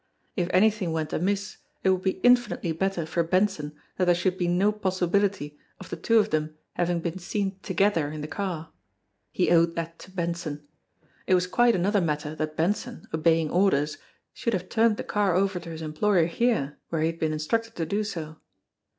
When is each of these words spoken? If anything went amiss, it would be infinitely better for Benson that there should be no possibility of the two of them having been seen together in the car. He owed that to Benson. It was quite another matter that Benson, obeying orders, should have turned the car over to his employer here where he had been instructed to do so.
If 0.35 0.49
anything 0.51 0.93
went 0.93 1.13
amiss, 1.13 1.57
it 1.83 1.91
would 1.91 2.01
be 2.01 2.19
infinitely 2.23 2.71
better 2.71 3.05
for 3.05 3.21
Benson 3.21 3.75
that 3.97 4.05
there 4.05 4.15
should 4.15 4.35
be 4.35 4.47
no 4.47 4.71
possibility 4.71 5.59
of 5.79 5.91
the 5.91 5.95
two 5.95 6.17
of 6.17 6.31
them 6.31 6.57
having 6.73 7.01
been 7.01 7.19
seen 7.19 7.59
together 7.59 8.07
in 8.11 8.21
the 8.21 8.27
car. 8.27 8.71
He 9.31 9.51
owed 9.51 9.75
that 9.75 9.99
to 9.99 10.09
Benson. 10.09 10.67
It 11.27 11.35
was 11.35 11.45
quite 11.45 11.75
another 11.75 12.01
matter 12.01 12.33
that 12.33 12.57
Benson, 12.57 13.07
obeying 13.13 13.51
orders, 13.51 13.99
should 14.33 14.53
have 14.53 14.69
turned 14.69 14.97
the 14.97 15.03
car 15.03 15.35
over 15.35 15.59
to 15.59 15.69
his 15.69 15.83
employer 15.83 16.25
here 16.25 16.79
where 16.89 17.01
he 17.03 17.07
had 17.11 17.19
been 17.19 17.31
instructed 17.33 17.75
to 17.75 17.85
do 17.85 18.03
so. 18.03 18.37